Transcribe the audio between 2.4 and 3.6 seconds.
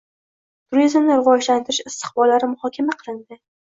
muhokama qilindi